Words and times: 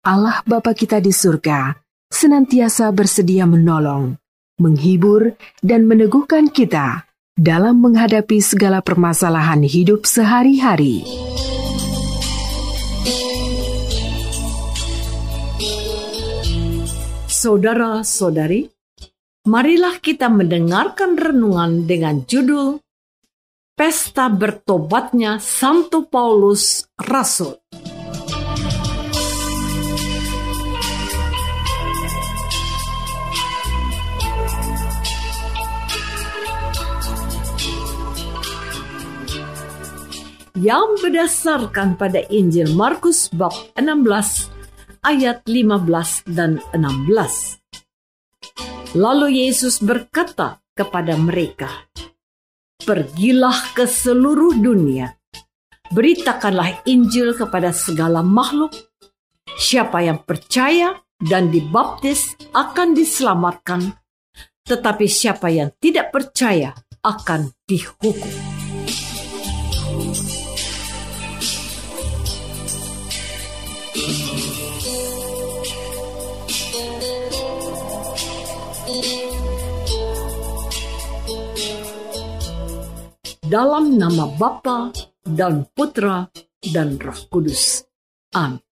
Allah 0.00 0.40
Bapa 0.48 0.72
kita 0.72 0.96
di 0.96 1.12
surga 1.12 1.76
senantiasa 2.08 2.88
bersedia 2.88 3.44
menolong, 3.44 4.16
menghibur, 4.56 5.36
dan 5.60 5.84
meneguhkan 5.84 6.48
kita 6.48 7.04
dalam 7.36 7.84
menghadapi 7.84 8.40
segala 8.40 8.80
permasalahan 8.80 9.60
hidup 9.60 10.08
sehari-hari. 10.08 11.04
Saudara-saudari, 17.28 18.72
marilah 19.44 20.00
kita 20.00 20.32
mendengarkan 20.32 21.20
renungan 21.20 21.84
dengan 21.84 22.24
judul 22.24 22.80
Pesta 23.76 24.32
Bertobatnya 24.32 25.36
Santo 25.44 26.08
Paulus 26.08 26.88
Rasul. 26.96 27.60
Yang 40.58 40.98
berdasarkan 40.98 41.94
pada 41.94 42.26
Injil 42.32 42.74
Markus 42.74 43.30
bab 43.30 43.54
16 43.78 44.50
ayat 45.06 45.46
15 45.46 46.34
dan 46.34 46.58
16. 46.74 48.98
Lalu 48.98 49.46
Yesus 49.46 49.78
berkata 49.78 50.58
kepada 50.74 51.14
mereka, 51.14 51.70
Pergilah 52.80 53.76
ke 53.76 53.84
seluruh 53.84 54.56
dunia, 54.56 55.12
beritakanlah 55.92 56.82
Injil 56.88 57.36
kepada 57.36 57.70
segala 57.70 58.24
makhluk. 58.24 58.72
Siapa 59.60 60.00
yang 60.00 60.24
percaya 60.24 60.96
dan 61.20 61.52
dibaptis 61.52 62.34
akan 62.56 62.96
diselamatkan, 62.96 63.92
tetapi 64.64 65.06
siapa 65.06 65.52
yang 65.52 65.68
tidak 65.76 66.08
percaya 66.08 66.72
akan 67.04 67.52
dihukum. 67.68 68.59
Dalam 83.50 83.98
nama 83.98 84.30
Bapa 84.30 84.94
dan 85.26 85.66
Putra 85.74 86.30
dan 86.62 86.94
Roh 87.02 87.18
Kudus. 87.26 87.82
Amin. 88.30 88.62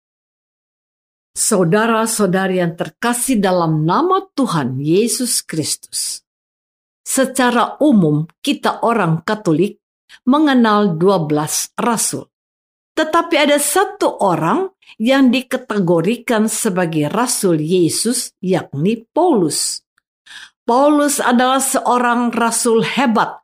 Saudara-saudari 1.34 2.62
yang 2.62 2.78
terkasih 2.78 3.42
dalam 3.42 3.82
nama 3.82 4.22
Tuhan 4.38 4.78
Yesus 4.78 5.42
Kristus. 5.42 6.22
Secara 7.02 7.82
umum 7.82 8.30
kita 8.38 8.86
orang 8.86 9.26
Katolik 9.26 9.82
mengenal 10.30 10.94
12 10.94 11.74
rasul. 11.74 12.30
Tetapi 12.94 13.34
ada 13.34 13.58
satu 13.58 14.22
orang 14.22 14.70
yang 14.94 15.34
dikategorikan 15.34 16.46
sebagai 16.46 17.10
rasul 17.10 17.58
Yesus 17.58 18.30
yakni 18.38 19.10
Paulus. 19.10 19.82
Paulus 20.62 21.18
adalah 21.18 21.58
seorang 21.58 22.30
rasul 22.30 22.86
hebat 22.86 23.42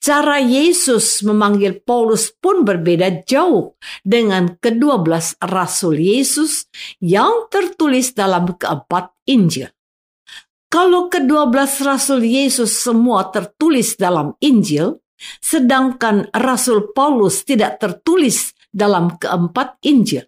Cara 0.00 0.40
Yesus 0.40 1.20
memanggil 1.20 1.84
Paulus 1.84 2.32
pun 2.32 2.64
berbeda 2.64 3.20
jauh 3.28 3.76
dengan 4.00 4.56
kedua 4.56 4.96
belas 5.04 5.36
rasul 5.44 6.00
Yesus 6.00 6.64
yang 7.04 7.52
tertulis 7.52 8.16
dalam 8.16 8.56
keempat 8.56 9.12
Injil. 9.28 9.68
Kalau 10.72 11.12
kedua 11.12 11.52
belas 11.52 11.84
rasul 11.84 12.24
Yesus 12.24 12.80
semua 12.80 13.28
tertulis 13.28 14.00
dalam 14.00 14.32
Injil, 14.40 15.04
sedangkan 15.44 16.32
rasul 16.32 16.96
Paulus 16.96 17.44
tidak 17.44 17.84
tertulis 17.84 18.56
dalam 18.72 19.20
keempat 19.20 19.84
Injil. 19.84 20.24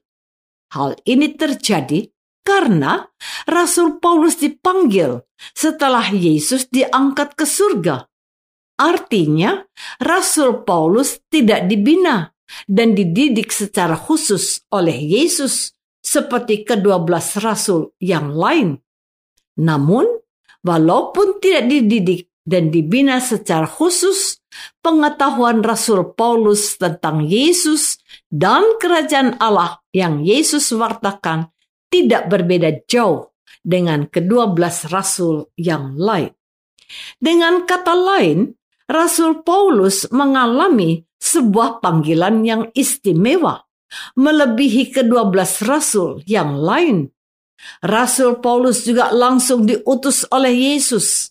Hal 0.76 1.00
ini 1.08 1.32
terjadi 1.32 2.12
karena 2.44 3.08
rasul 3.48 3.96
Paulus 4.04 4.36
dipanggil 4.36 5.24
setelah 5.56 6.12
Yesus 6.12 6.68
diangkat 6.68 7.40
ke 7.40 7.48
surga 7.48 8.11
Artinya, 8.82 9.62
Rasul 10.02 10.66
Paulus 10.66 11.22
tidak 11.30 11.70
dibina 11.70 12.34
dan 12.66 12.98
dididik 12.98 13.54
secara 13.54 13.94
khusus 13.94 14.66
oleh 14.74 14.98
Yesus 14.98 15.70
seperti 16.02 16.66
kedua 16.66 16.98
belas 16.98 17.38
rasul 17.38 17.94
yang 18.02 18.34
lain. 18.34 18.74
Namun, 19.62 20.10
walaupun 20.66 21.38
tidak 21.38 21.70
dididik 21.70 22.26
dan 22.42 22.74
dibina 22.74 23.22
secara 23.22 23.70
khusus, 23.70 24.42
pengetahuan 24.82 25.62
Rasul 25.62 26.10
Paulus 26.18 26.74
tentang 26.74 27.22
Yesus 27.22 28.02
dan 28.26 28.66
kerajaan 28.82 29.38
Allah 29.38 29.78
yang 29.94 30.26
Yesus 30.26 30.74
wartakan 30.74 31.54
tidak 31.86 32.26
berbeda 32.26 32.82
jauh 32.90 33.30
dengan 33.62 34.10
kedua 34.10 34.50
belas 34.50 34.90
rasul 34.90 35.46
yang 35.54 35.94
lain. 35.94 36.34
Dengan 37.22 37.62
kata 37.62 37.94
lain, 37.94 38.52
Rasul 38.90 39.46
Paulus 39.46 40.08
mengalami 40.10 41.02
sebuah 41.22 41.78
panggilan 41.78 42.42
yang 42.42 42.62
istimewa, 42.74 43.62
melebihi 44.18 44.90
kedua 44.90 45.30
belas 45.30 45.62
rasul 45.62 46.22
yang 46.26 46.58
lain. 46.58 47.06
Rasul 47.86 48.42
Paulus 48.42 48.82
juga 48.82 49.14
langsung 49.14 49.62
diutus 49.62 50.26
oleh 50.34 50.74
Yesus. 50.74 51.30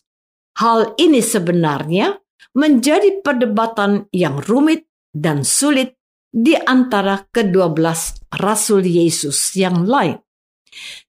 Hal 0.56 0.95
ini 0.95 1.19
sebenarnya 1.19 2.15
menjadi 2.56 3.19
perdebatan 3.19 4.07
yang 4.15 4.39
rumit 4.39 4.88
dan 5.12 5.44
sulit 5.44 6.00
di 6.31 6.56
antara 6.56 7.27
kedua 7.27 7.68
belas 7.68 8.15
rasul 8.31 8.88
Yesus 8.88 9.59
yang 9.59 9.83
lain. 9.83 10.15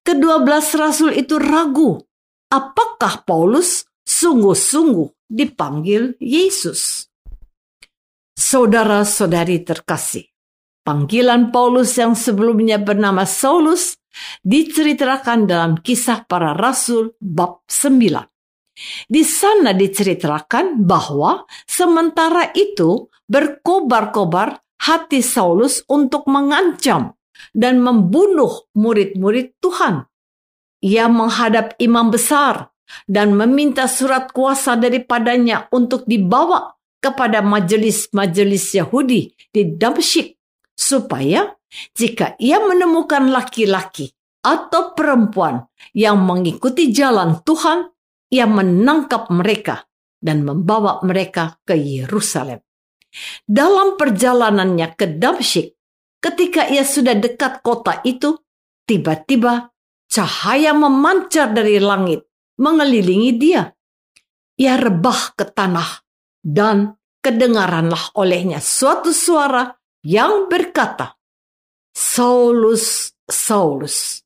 Kedua 0.02 0.42
belas 0.42 0.74
rasul 0.74 1.14
itu 1.14 1.38
ragu 1.38 2.02
apakah 2.50 3.22
Paulus 3.22 3.86
sungguh-sungguh 4.02 5.21
dipanggil 5.32 6.20
Yesus. 6.20 7.08
Saudara-saudari 8.36 9.64
terkasih, 9.64 10.28
panggilan 10.84 11.48
Paulus 11.48 11.96
yang 11.96 12.12
sebelumnya 12.12 12.76
bernama 12.76 13.24
Saulus 13.24 13.96
diceritakan 14.44 15.48
dalam 15.48 15.72
kisah 15.80 16.28
para 16.28 16.52
rasul 16.52 17.16
bab 17.16 17.64
9. 17.64 18.28
Di 19.08 19.22
sana 19.24 19.76
diceritakan 19.76 20.84
bahwa 20.84 21.44
sementara 21.68 22.52
itu 22.56 23.08
berkobar-kobar 23.28 24.60
hati 24.80 25.20
Saulus 25.20 25.84
untuk 25.88 26.24
mengancam 26.28 27.16
dan 27.52 27.80
membunuh 27.84 28.68
murid-murid 28.72 29.60
Tuhan. 29.60 30.08
Ia 30.82 31.06
menghadap 31.06 31.78
imam 31.78 32.10
besar 32.10 32.71
dan 33.08 33.34
meminta 33.36 33.88
surat 33.88 34.30
kuasa 34.30 34.76
daripadanya 34.76 35.68
untuk 35.72 36.04
dibawa 36.08 36.72
kepada 37.02 37.42
majelis-majelis 37.42 38.78
Yahudi 38.78 39.34
di 39.50 39.62
Damsyik 39.74 40.38
supaya 40.76 41.50
jika 41.96 42.38
ia 42.38 42.62
menemukan 42.62 43.32
laki-laki 43.32 44.12
atau 44.42 44.92
perempuan 44.94 45.66
yang 45.96 46.20
mengikuti 46.22 46.94
jalan 46.94 47.40
Tuhan, 47.42 47.90
ia 48.30 48.46
menangkap 48.46 49.30
mereka 49.34 49.86
dan 50.22 50.46
membawa 50.46 51.02
mereka 51.02 51.58
ke 51.66 51.74
Yerusalem. 51.74 52.62
Dalam 53.44 54.00
perjalanannya 54.00 54.94
ke 54.96 55.18
Damsyik, 55.18 55.74
ketika 56.22 56.70
ia 56.70 56.86
sudah 56.86 57.18
dekat 57.18 57.60
kota 57.60 58.00
itu, 58.06 58.40
tiba-tiba 58.88 59.74
cahaya 60.08 60.72
memancar 60.72 61.52
dari 61.52 61.76
langit 61.80 62.31
mengelilingi 62.62 63.34
dia. 63.34 63.66
Ia 64.54 64.78
rebah 64.78 65.34
ke 65.34 65.50
tanah 65.50 66.06
dan 66.38 66.94
kedengaranlah 67.18 68.14
olehnya 68.14 68.62
suatu 68.62 69.10
suara 69.10 69.74
yang 70.06 70.46
berkata, 70.46 71.18
Saulus, 71.90 73.14
Saulus, 73.26 74.22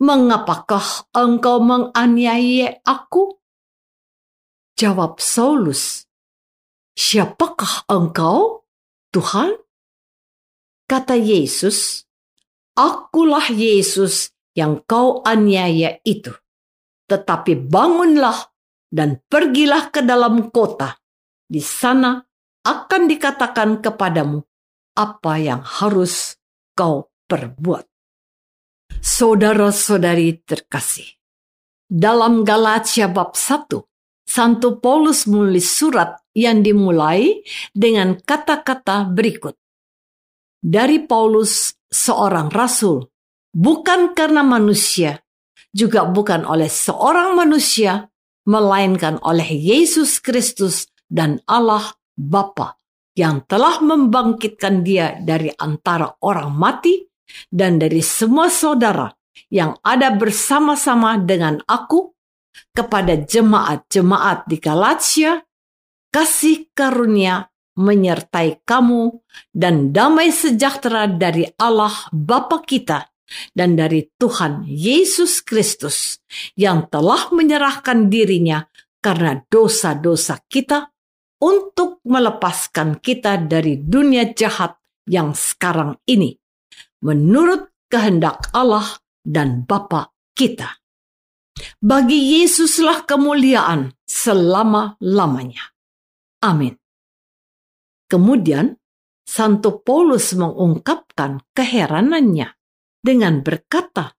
mengapakah 0.00 1.08
engkau 1.12 1.60
menganiaya 1.60 2.80
aku? 2.84 3.36
Jawab 4.74 5.20
Saulus, 5.22 6.08
siapakah 6.96 7.86
engkau, 7.86 8.66
Tuhan? 9.14 9.54
Kata 10.84 11.16
Yesus, 11.16 12.04
akulah 12.76 13.48
Yesus 13.48 14.34
yang 14.52 14.82
kau 14.84 15.22
aniaya 15.24 16.02
itu. 16.04 16.34
Tetapi 17.04 17.68
bangunlah 17.68 18.38
dan 18.88 19.20
pergilah 19.26 19.90
ke 19.90 20.00
dalam 20.00 20.48
kota. 20.54 20.96
Di 21.44 21.60
sana 21.60 22.16
akan 22.64 23.02
dikatakan 23.10 23.84
kepadamu 23.84 24.40
apa 24.94 25.32
yang 25.36 25.60
harus 25.60 26.38
kau 26.72 27.10
perbuat. 27.28 27.84
Saudara-saudari 29.04 30.40
terkasih, 30.48 31.18
dalam 31.84 32.46
Galatia 32.46 33.10
bab 33.10 33.36
1, 33.36 33.68
Santo 34.24 34.80
Paulus 34.80 35.28
menulis 35.28 35.68
surat 35.68 36.16
yang 36.32 36.64
dimulai 36.64 37.44
dengan 37.76 38.16
kata-kata 38.16 39.04
berikut. 39.12 39.54
Dari 40.64 41.04
Paulus, 41.04 41.76
seorang 41.92 42.48
rasul, 42.48 43.04
bukan 43.52 44.16
karena 44.16 44.40
manusia, 44.40 45.20
juga 45.74 46.06
bukan 46.06 46.46
oleh 46.46 46.70
seorang 46.70 47.34
manusia, 47.34 48.06
melainkan 48.46 49.18
oleh 49.26 49.50
Yesus 49.50 50.22
Kristus 50.22 50.86
dan 51.10 51.42
Allah 51.50 51.98
Bapa 52.14 52.78
yang 53.18 53.42
telah 53.50 53.82
membangkitkan 53.82 54.86
dia 54.86 55.18
dari 55.18 55.50
antara 55.58 56.14
orang 56.22 56.54
mati 56.54 57.02
dan 57.50 57.82
dari 57.82 57.98
semua 58.02 58.46
saudara 58.46 59.10
yang 59.50 59.74
ada 59.82 60.14
bersama-sama 60.14 61.18
dengan 61.18 61.58
aku 61.66 62.14
kepada 62.70 63.18
jemaat-jemaat 63.18 64.46
di 64.46 64.56
Galatia, 64.62 65.42
kasih 66.14 66.70
karunia 66.70 67.50
menyertai 67.74 68.62
kamu 68.62 69.18
dan 69.50 69.90
damai 69.90 70.30
sejahtera 70.30 71.10
dari 71.10 71.50
Allah 71.58 72.06
Bapa 72.14 72.62
kita 72.62 73.13
dan 73.56 73.76
dari 73.76 74.08
Tuhan 74.20 74.68
Yesus 74.68 75.40
Kristus 75.40 76.20
yang 76.54 76.88
telah 76.92 77.32
menyerahkan 77.32 78.12
dirinya 78.12 78.64
karena 79.00 79.40
dosa-dosa 79.48 80.40
kita 80.48 80.94
untuk 81.44 82.00
melepaskan 82.08 83.04
kita 83.04 83.36
dari 83.44 83.76
dunia 83.80 84.32
jahat 84.32 84.80
yang 85.04 85.36
sekarang 85.36 86.00
ini, 86.08 86.32
menurut 87.04 87.68
kehendak 87.92 88.48
Allah 88.56 88.96
dan 89.20 89.68
Bapa 89.68 90.08
kita. 90.32 90.80
Bagi 91.78 92.40
Yesuslah 92.40 93.04
kemuliaan 93.04 93.92
selama-lamanya. 94.08 95.70
Amin. 96.42 96.74
Kemudian, 98.08 98.74
Santo 99.24 99.80
Paulus 99.80 100.36
mengungkapkan 100.36 101.40
keheranannya 101.56 102.52
dengan 103.04 103.44
berkata, 103.44 104.16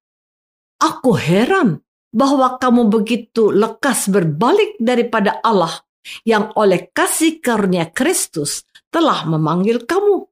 Aku 0.77 1.17
heran 1.17 1.81
bahwa 2.13 2.61
kamu 2.61 2.93
begitu 2.93 3.49
lekas 3.49 4.07
berbalik 4.07 4.77
daripada 4.77 5.41
Allah 5.41 5.81
yang 6.21 6.53
oleh 6.53 6.93
kasih 6.93 7.41
karunia 7.41 7.89
Kristus 7.89 8.63
telah 8.93 9.25
memanggil 9.25 9.83
kamu 9.83 10.29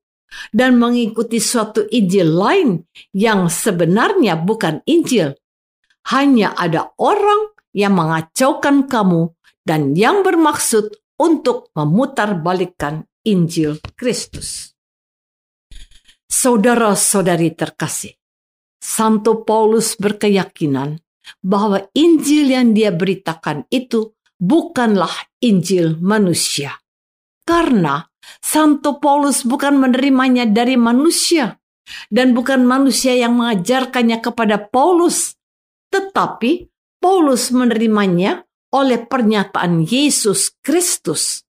dan 0.54 0.78
mengikuti 0.78 1.42
suatu 1.42 1.84
Injil 1.90 2.30
lain 2.30 2.70
yang 3.12 3.50
sebenarnya 3.50 4.38
bukan 4.38 4.86
Injil. 4.86 5.34
Hanya 6.14 6.54
ada 6.54 6.94
orang 7.00 7.56
yang 7.74 7.96
mengacaukan 7.96 8.86
kamu 8.92 9.34
dan 9.64 9.96
yang 9.96 10.22
bermaksud 10.22 10.94
untuk 11.20 11.72
memutarbalikkan 11.74 13.08
Injil 13.24 13.80
Kristus. 13.96 14.76
Saudara-saudari 16.28 17.56
terkasih, 17.56 18.20
Santo 18.84 19.48
Paulus 19.48 19.96
berkeyakinan 19.96 21.00
bahwa 21.40 21.88
Injil 21.96 22.52
yang 22.52 22.76
dia 22.76 22.92
beritakan 22.92 23.64
itu 23.72 24.12
bukanlah 24.36 25.32
Injil 25.40 25.96
manusia. 26.04 26.84
Karena 27.48 28.04
Santo 28.44 29.00
Paulus 29.00 29.48
bukan 29.48 29.80
menerimanya 29.80 30.44
dari 30.44 30.76
manusia 30.76 31.56
dan 32.12 32.36
bukan 32.36 32.68
manusia 32.68 33.16
yang 33.16 33.40
mengajarkannya 33.40 34.20
kepada 34.20 34.60
Paulus, 34.60 35.36
tetapi 35.88 36.68
Paulus 37.00 37.56
menerimanya 37.56 38.44
oleh 38.76 39.00
pernyataan 39.04 39.84
Yesus 39.88 40.60
Kristus. 40.60 41.44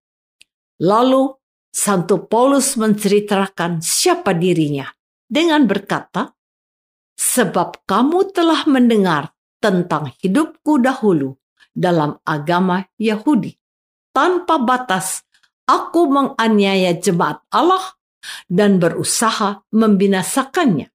Lalu 0.82 1.34
Santo 1.70 2.26
Paulus 2.26 2.78
menceritakan 2.78 3.82
siapa 3.82 4.34
dirinya 4.34 4.86
dengan 5.26 5.66
berkata, 5.66 6.33
"Sebab 7.14 7.86
kamu 7.86 8.34
telah 8.34 8.66
mendengar 8.66 9.34
tentang 9.62 10.12
hidupku 10.20 10.82
dahulu 10.82 11.38
dalam 11.74 12.18
agama 12.22 12.86
Yahudi. 13.00 13.56
Tanpa 14.14 14.62
batas, 14.62 15.26
aku 15.66 16.06
menganiaya 16.06 16.94
jemaat 16.94 17.42
Allah 17.50 17.82
dan 18.46 18.78
berusaha 18.78 19.64
membinasakannya. 19.74 20.88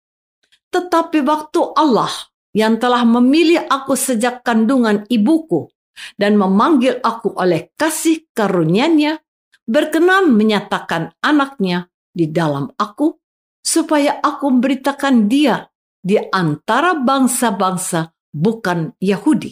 Tetapi 0.69 1.19
waktu 1.25 1.61
Allah 1.75 2.13
yang 2.53 2.77
telah 2.81 3.05
memilih 3.05 3.65
aku 3.69 3.93
sejak 3.93 4.41
kandungan 4.41 5.05
ibuku 5.09 5.69
dan 6.15 6.39
memanggil 6.39 6.97
aku 7.03 7.35
oleh 7.35 7.69
kasih 7.75 8.29
karunia-Nya, 8.31 9.19
berkenan 9.67 10.33
menyatakan 10.33 11.13
anaknya 11.21 11.91
di 12.09 12.29
dalam 12.29 12.71
aku, 12.77 13.19
supaya 13.61 14.17
aku 14.17 14.49
memberitakan 14.49 15.29
dia 15.29 15.68
di 15.99 16.15
antara 16.31 16.95
bangsa-bangsa 16.95 18.11
bukan 18.31 18.95
Yahudi. 18.99 19.51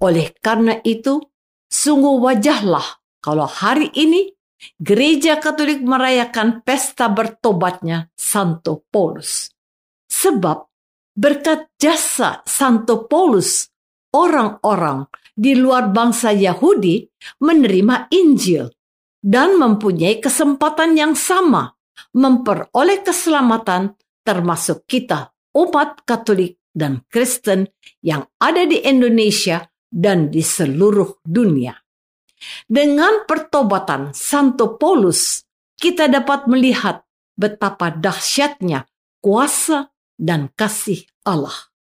Oleh 0.00 0.32
karena 0.40 0.76
itu, 0.84 1.20
sungguh 1.68 2.20
wajahlah 2.20 2.84
kalau 3.20 3.48
hari 3.48 3.88
ini 3.96 4.32
gereja 4.80 5.40
Katolik 5.40 5.80
merayakan 5.84 6.60
pesta 6.64 7.08
bertobatnya 7.08 8.12
Santo 8.16 8.84
Paulus. 8.88 9.52
Sebab 10.06 10.68
berkat 11.16 11.72
jasa 11.80 12.44
Santo 12.44 13.08
Paulus, 13.08 13.68
orang-orang 14.12 15.08
di 15.36 15.52
luar 15.52 15.92
bangsa 15.92 16.32
Yahudi 16.32 17.04
menerima 17.44 18.08
Injil 18.12 18.72
dan 19.20 19.60
mempunyai 19.60 20.22
kesempatan 20.22 20.96
yang 20.96 21.12
sama 21.12 21.76
memperoleh 22.16 23.04
keselamatan 23.04 23.92
termasuk 24.26 24.82
kita 24.90 25.30
umat 25.54 26.02
Katolik 26.02 26.58
dan 26.74 27.06
Kristen 27.06 27.70
yang 28.02 28.26
ada 28.42 28.66
di 28.66 28.82
Indonesia 28.82 29.64
dan 29.86 30.28
di 30.28 30.42
seluruh 30.42 31.22
dunia. 31.22 31.72
Dengan 32.68 33.24
pertobatan 33.24 34.12
Santo 34.12 34.76
Paulus, 34.76 35.40
kita 35.78 36.10
dapat 36.10 36.44
melihat 36.50 37.06
betapa 37.38 37.94
dahsyatnya 37.94 38.84
kuasa 39.24 39.88
dan 40.20 40.52
kasih 40.52 41.06
Allah. 41.24 41.72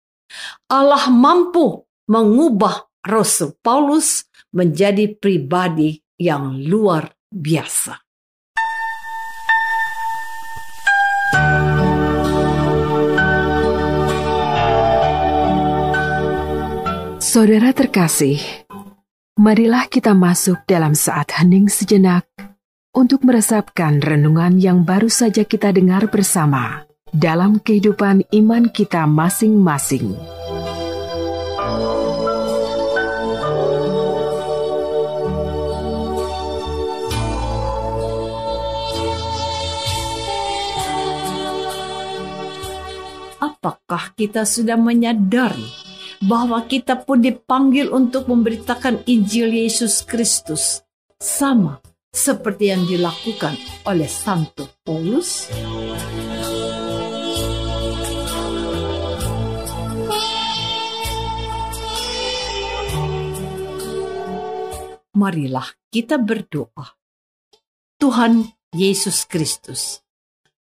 Allah 0.72 1.12
mampu 1.12 1.84
mengubah 2.08 2.88
Rasul 3.04 3.58
Paulus 3.60 4.28
menjadi 4.56 5.12
pribadi 5.20 6.00
yang 6.16 6.64
luar 6.64 7.12
biasa. 7.28 8.05
Saudara 17.36 17.76
terkasih, 17.76 18.40
marilah 19.36 19.92
kita 19.92 20.16
masuk 20.16 20.64
dalam 20.72 20.96
saat 20.96 21.36
hening 21.36 21.68
sejenak 21.68 22.24
untuk 22.96 23.28
meresapkan 23.28 24.00
renungan 24.00 24.56
yang 24.56 24.88
baru 24.88 25.12
saja 25.12 25.44
kita 25.44 25.76
dengar 25.76 26.08
bersama 26.08 26.88
dalam 27.12 27.60
kehidupan 27.60 28.24
iman 28.40 28.72
kita 28.72 29.04
masing-masing. 29.04 30.16
Apakah 43.44 44.16
kita 44.16 44.48
sudah 44.48 44.80
menyadari 44.80 45.85
bahwa 46.26 46.66
kita 46.66 46.98
pun 47.06 47.22
dipanggil 47.22 47.94
untuk 47.94 48.26
memberitakan 48.26 49.06
Injil 49.06 49.54
Yesus 49.54 50.02
Kristus, 50.02 50.82
sama 51.22 51.78
seperti 52.10 52.74
yang 52.74 52.90
dilakukan 52.90 53.54
oleh 53.86 54.10
Santo 54.10 54.66
Paulus. 54.82 55.54
Marilah 65.16 65.70
kita 65.94 66.20
berdoa. 66.20 66.92
Tuhan 67.96 68.52
Yesus 68.76 69.24
Kristus, 69.24 70.04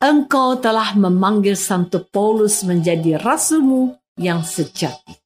Engkau 0.03 0.60
telah 0.60 0.91
memanggil 1.00 1.56
Santo 1.56 2.03
Paulus 2.03 2.60
menjadi 2.68 3.15
rasulmu 3.15 3.96
yang 4.20 4.44
sejati. 4.44 5.21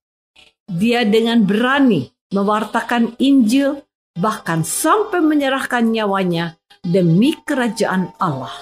Dia 0.65 1.05
dengan 1.05 1.45
berani 1.45 2.10
mewartakan 2.34 3.22
Injil, 3.22 3.86
bahkan 4.17 4.65
sampai 4.65 5.22
menyerahkan 5.22 5.86
nyawanya 5.86 6.57
demi 6.81 7.38
kerajaan 7.45 8.10
Allah. 8.17 8.53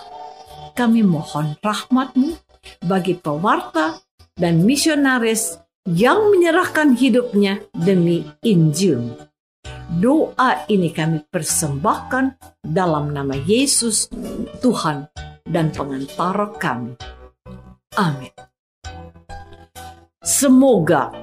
Kami 0.75 0.99
mohon 0.99 1.55
rahmatmu 1.63 2.35
bagi 2.83 3.15
pewarta 3.15 4.03
dan 4.35 4.67
misionaris 4.67 5.55
yang 5.87 6.31
menyerahkan 6.31 6.95
hidupnya 6.99 7.63
demi 7.71 8.27
Injil. 8.43 9.15
Doa 9.93 10.67
ini 10.67 10.89
kami 10.91 11.23
persembahkan 11.27 12.39
dalam 12.63 13.15
nama 13.15 13.35
Yesus, 13.35 14.11
Tuhan 14.59 15.07
dan 15.47 15.71
pengantara 15.71 16.51
kami. 16.55 16.95
Amin. 17.99 18.33
Semoga 20.23 21.22